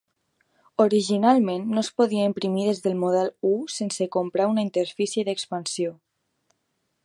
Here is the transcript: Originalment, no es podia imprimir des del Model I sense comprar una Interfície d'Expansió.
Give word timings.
Originalment, 0.85 1.67
no 1.73 1.83
es 1.87 1.91
podia 2.01 2.23
imprimir 2.29 2.65
des 2.69 2.81
del 2.87 2.97
Model 3.03 3.29
I 3.53 3.53
sense 3.77 4.09
comprar 4.19 4.51
una 4.55 4.65
Interfície 4.71 5.27
d'Expansió. 5.29 5.97